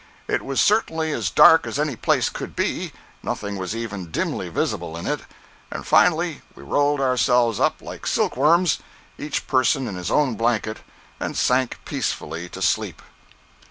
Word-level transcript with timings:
It 0.27 0.43
was 0.43 0.59
certainly 0.59 1.11
as 1.11 1.29
dark 1.29 1.67
as 1.67 1.77
any 1.77 1.95
place 1.95 2.27
could 2.29 2.55
be—nothing 2.55 3.55
was 3.55 3.75
even 3.75 4.09
dimly 4.09 4.49
visible 4.49 4.97
in 4.97 5.05
it. 5.05 5.19
And 5.69 5.85
finally, 5.85 6.41
we 6.55 6.63
rolled 6.63 6.99
ourselves 6.99 7.59
up 7.59 7.83
like 7.83 8.07
silk 8.07 8.35
worms, 8.35 8.79
each 9.19 9.45
person 9.45 9.87
in 9.87 9.93
his 9.93 10.09
own 10.09 10.33
blanket, 10.33 10.79
and 11.19 11.37
sank 11.37 11.81
peacefully 11.85 12.49
to 12.49 12.63
sleep. 12.63 13.03